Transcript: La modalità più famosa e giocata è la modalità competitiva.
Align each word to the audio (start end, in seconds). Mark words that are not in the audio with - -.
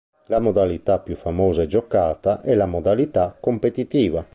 La 0.29 0.39
modalità 0.39 0.97
più 0.97 1.15
famosa 1.15 1.61
e 1.61 1.67
giocata 1.67 2.41
è 2.41 2.55
la 2.55 2.65
modalità 2.65 3.37
competitiva. 3.39 4.25